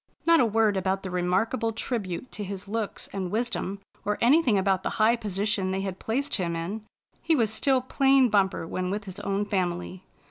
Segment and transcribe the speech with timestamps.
[0.25, 4.81] Not a word about the remarkable tribute to his looks and wisdom, or anything about
[4.81, 6.81] the high position they had placed him in.
[7.21, 10.03] He was still plain Bumper when with his own family.